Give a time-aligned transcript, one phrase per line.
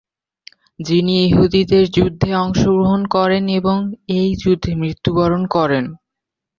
[0.79, 3.77] যিনি উহুদের যুদ্ধে অংশগ্রহণ করেন এবং
[4.17, 5.85] এই যুদ্ধে মৃত্যুবরণ করেন।